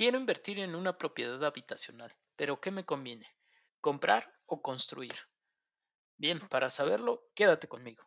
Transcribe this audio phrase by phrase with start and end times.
[0.00, 3.26] Quiero invertir en una propiedad habitacional, pero ¿qué me conviene?
[3.82, 5.12] ¿Comprar o construir?
[6.16, 8.02] Bien, para saberlo, quédate conmigo.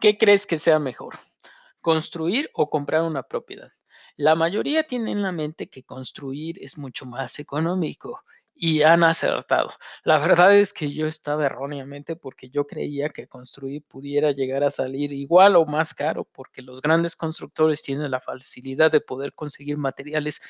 [0.00, 1.18] ¿Qué crees que sea mejor?
[1.82, 3.70] ¿Construir o comprar una propiedad?
[4.16, 8.24] La mayoría tiene en la mente que construir es mucho más económico
[8.58, 9.70] y han acertado.
[10.02, 14.70] La verdad es que yo estaba erróneamente porque yo creía que construir pudiera llegar a
[14.70, 19.76] salir igual o más caro porque los grandes constructores tienen la facilidad de poder conseguir
[19.76, 20.40] materiales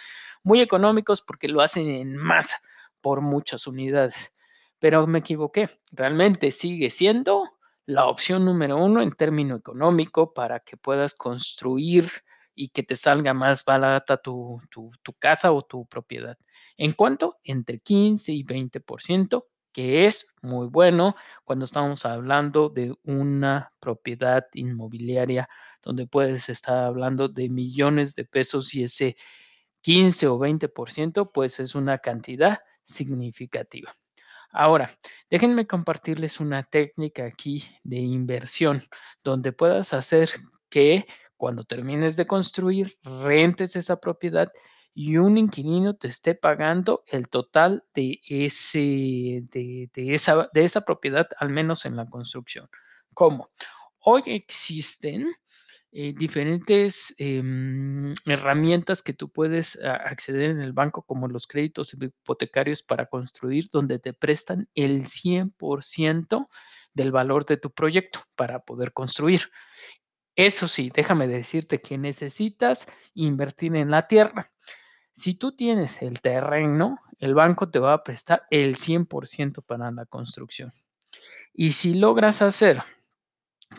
[0.45, 2.59] muy económicos porque lo hacen en masa
[3.01, 4.35] por muchas unidades.
[4.79, 5.69] Pero me equivoqué.
[5.91, 12.11] Realmente sigue siendo la opción número uno en término económico para que puedas construir
[12.55, 16.39] y que te salga más barata tu, tu, casa o tu propiedad.
[16.77, 23.73] ¿En cuanto Entre 15 y 20%, que es muy bueno cuando estamos hablando de una
[23.79, 25.49] propiedad inmobiliaria
[25.83, 29.17] donde puedes estar hablando de millones de pesos y ese
[29.83, 33.95] 15 o 20% pues es una cantidad significativa.
[34.51, 34.91] Ahora,
[35.29, 38.83] déjenme compartirles una técnica aquí de inversión
[39.23, 40.31] donde puedas hacer
[40.71, 44.51] que cuando termines de construir, rentes esa propiedad
[44.99, 51.29] y un inquilino te esté pagando el total de, ese, de, esa, de esa propiedad,
[51.39, 52.71] al menos en la construcción.
[53.13, 53.51] ¿Cómo?
[53.99, 55.35] Hoy existen
[55.93, 62.83] eh, diferentes em, herramientas que tú puedes acceder en el banco, como los créditos hipotecarios
[62.83, 66.49] para construir, donde te prestan el 100%
[66.95, 69.43] del valor de tu proyecto para poder construir.
[70.37, 74.53] Eso sí, déjame decirte que necesitas invertir en la tierra.
[75.17, 80.05] Si tú tienes el terreno, el banco te va a prestar el 100% para la
[80.05, 80.75] construcción.
[81.55, 82.83] Y si logras hacer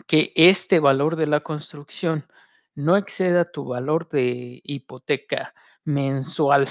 [0.08, 2.26] que este valor de la construcción
[2.74, 5.54] no exceda tu valor de hipoteca
[5.84, 6.68] mensual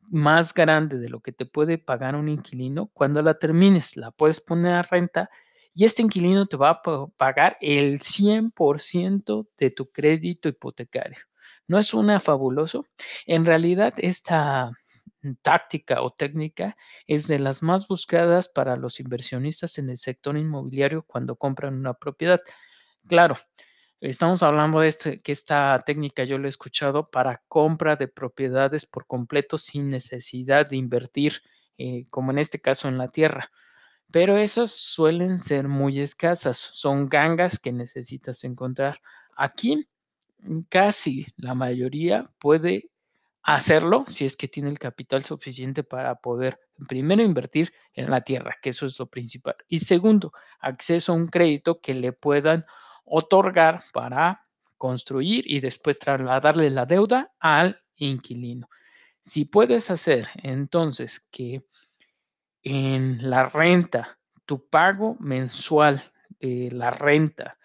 [0.00, 4.40] más grande de lo que te puede pagar un inquilino, cuando la termines la puedes
[4.40, 5.30] poner a renta
[5.74, 6.82] y este inquilino te va a
[7.16, 11.18] pagar el 100% de tu crédito hipotecario.
[11.68, 12.86] ¿No es una fabuloso?
[13.26, 14.72] En realidad, esta
[15.42, 21.04] táctica o técnica es de las más buscadas para los inversionistas en el sector inmobiliario
[21.06, 22.40] cuando compran una propiedad.
[23.08, 23.36] Claro,
[24.00, 28.86] estamos hablando de este, que esta técnica yo lo he escuchado para compra de propiedades
[28.86, 31.42] por completo sin necesidad de invertir,
[31.78, 33.50] eh, como en este caso en la tierra
[34.12, 39.00] pero esas suelen ser muy escasas, son gangas que necesitas encontrar.
[39.34, 39.88] Aquí
[40.68, 42.90] casi la mayoría puede
[43.42, 48.56] hacerlo si es que tiene el capital suficiente para poder, primero, invertir en la tierra,
[48.62, 49.56] que eso es lo principal.
[49.68, 52.64] Y segundo, acceso a un crédito que le puedan
[53.04, 58.68] otorgar para construir y después trasladarle la deuda al inquilino.
[59.20, 61.64] Si puedes hacer entonces que
[62.62, 66.02] en la renta, tu pago mensual
[66.40, 67.58] de la renta,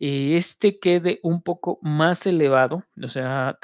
[0.00, 3.58] eh, este quede un poco más elevado, o sea,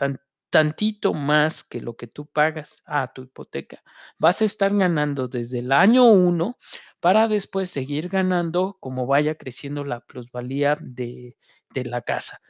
[0.50, 3.82] tantito más que lo que tú pagas a tu hipoteca,
[4.18, 6.56] vas a estar ganando desde el año 1
[7.00, 11.36] para después seguir ganando como vaya creciendo la plusvalía de,
[11.70, 12.40] de la casa.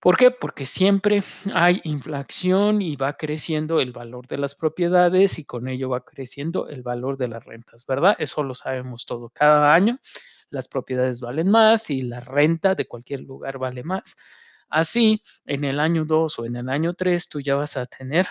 [0.00, 0.30] ¿Por qué?
[0.30, 1.22] Porque siempre
[1.54, 6.68] hay inflación y va creciendo el valor de las propiedades y con ello va creciendo
[6.68, 8.14] el valor de las rentas, ¿verdad?
[8.18, 9.30] Eso lo sabemos todo.
[9.30, 9.98] Cada año
[10.50, 14.16] las propiedades valen más y la renta de cualquier lugar vale más.
[14.68, 18.26] Así, en el año 2 o en el año 3, tú ya vas a tener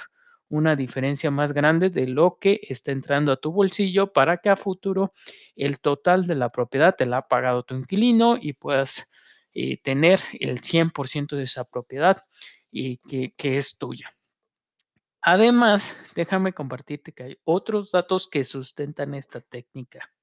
[0.49, 4.57] una diferencia más grande de lo que está entrando a tu bolsillo para que a
[4.57, 5.11] futuro
[5.55, 9.09] el total de la propiedad te la ha pagado tu inquilino y puedas
[9.53, 12.21] eh, tener el 100% de esa propiedad
[12.71, 14.15] y que, que es tuya.
[15.21, 20.14] Además, déjame compartirte que hay otros datos que sustentan esta técnica.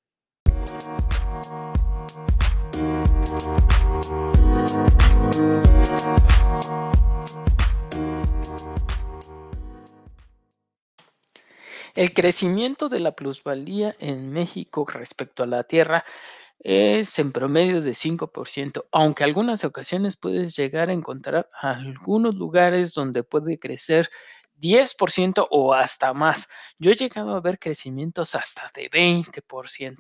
[11.95, 16.05] El crecimiento de la plusvalía en México respecto a la tierra
[16.59, 23.25] es en promedio de 5%, aunque algunas ocasiones puedes llegar a encontrar algunos lugares donde
[23.25, 24.09] puede crecer
[24.61, 26.49] 10% o hasta más.
[26.79, 29.99] Yo he llegado a ver crecimientos hasta de 20%.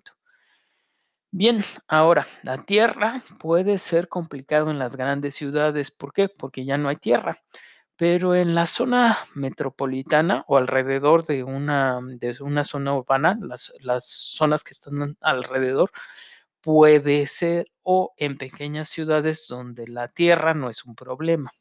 [1.34, 5.90] Bien, ahora, la tierra puede ser complicado en las grandes ciudades.
[5.90, 6.28] ¿Por qué?
[6.28, 7.38] Porque ya no hay tierra.
[7.96, 14.06] Pero en la zona metropolitana o alrededor de una, de una zona urbana, las, las
[14.06, 15.90] zonas que están alrededor,
[16.62, 21.52] puede ser o en pequeñas ciudades donde la tierra no es un problema.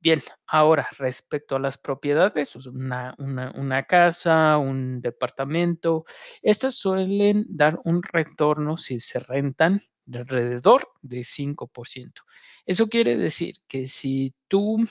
[0.00, 6.04] Bien, ahora respecto a las propiedades, una, casa, un departamento,
[6.40, 12.22] estas suelen dar un retorno si se rentan de alrededor de 5%.
[12.64, 14.86] Eso quiere decir que si tú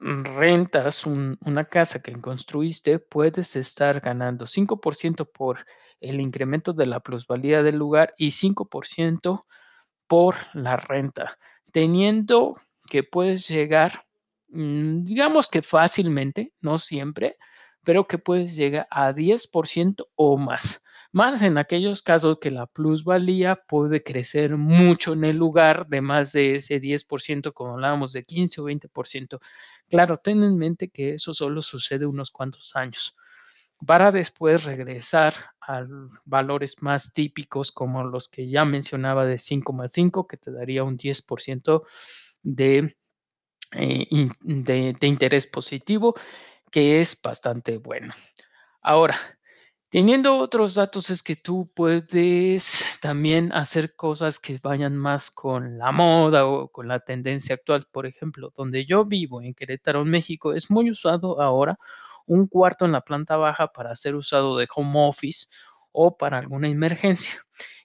[0.00, 5.66] rentas un, una casa que construiste, puedes estar ganando 5% por
[6.00, 9.44] el incremento de la plusvalía del lugar y 5%
[10.06, 11.38] por la renta,
[11.70, 12.54] teniendo
[12.90, 14.04] que puedes llegar,
[14.48, 17.38] mm, digamos que fácilmente, no siempre,
[17.84, 20.84] pero que puedes llegar a 10% o más.
[21.12, 26.32] Más en aquellos casos que la plusvalía puede crecer mucho en el lugar de más
[26.32, 29.40] de ese 10%, como hablábamos de 15 o 20%.
[29.88, 33.16] Claro, ten en mente que eso solo sucede unos cuantos años
[33.86, 35.86] para después regresar a
[36.24, 40.84] valores más típicos como los que ya mencionaba de 5 más 5, que te daría
[40.84, 41.84] un 10%
[42.42, 42.96] de,
[43.72, 44.06] eh,
[44.40, 46.14] de, de interés positivo,
[46.70, 48.14] que es bastante bueno.
[48.82, 49.16] Ahora,
[49.90, 55.90] Teniendo otros datos es que tú puedes también hacer cosas que vayan más con la
[55.90, 57.86] moda o con la tendencia actual.
[57.90, 61.76] Por ejemplo, donde yo vivo, en Querétaro, México, es muy usado ahora
[62.24, 65.48] un cuarto en la planta baja para ser usado de home office
[65.90, 67.34] o para alguna emergencia.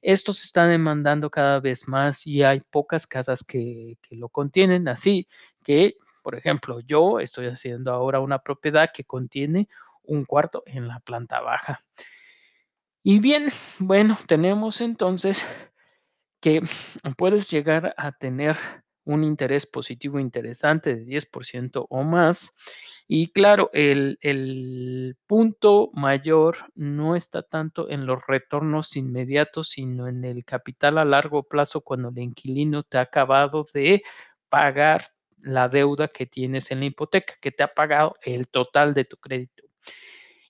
[0.06, 4.88] Esto se está demandando cada vez más y hay pocas casas que, que lo contienen,
[4.88, 5.28] así
[5.64, 9.68] que, por ejemplo, yo estoy haciendo ahora una propiedad que contiene
[10.04, 11.84] un cuarto en la planta baja.
[13.04, 15.46] Y bien, bueno, tenemos entonces
[16.40, 16.62] que
[17.18, 18.58] puedes llegar a tener
[19.06, 22.56] un interés positivo interesante de 10% o más.
[23.08, 30.26] Y claro, el, el, punto mayor no está tanto en los retornos inmediatos, sino en
[30.26, 34.02] el capital a largo plazo cuando el inquilino te ha acabado de
[34.50, 35.06] pagar
[35.38, 39.18] la deuda que tienes en la hipoteca, que te ha pagado el total de tu
[39.18, 39.64] crédito.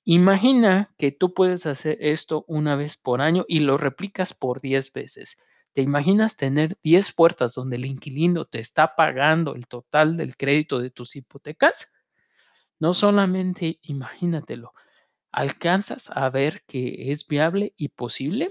[0.05, 4.93] Imagina que tú puedes hacer esto una vez por año y lo replicas por 10
[4.93, 5.37] veces.
[5.73, 10.79] ¿Te imaginas tener 10 puertas donde el inquilino te está pagando el total del crédito
[10.79, 11.91] de tus hipotecas?
[12.79, 14.73] No solamente imagínatelo,
[15.31, 18.49] ¿alcanzas a ver que es viable y posible?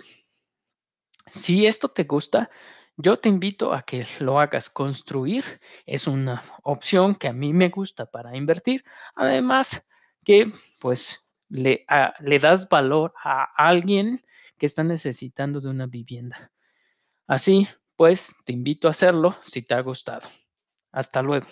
[1.30, 2.50] Si esto te gusta,
[2.96, 4.70] yo te invito a que lo hagas.
[4.70, 5.44] Construir
[5.84, 8.84] es una opción que a mí me gusta para invertir.
[9.14, 9.86] Además
[10.24, 10.46] que,
[10.80, 14.24] pues, le, a, le das valor a alguien
[14.58, 16.52] que está necesitando de una vivienda.
[17.26, 20.28] Así, pues, te invito a hacerlo si te ha gustado.
[20.92, 21.46] Hasta luego.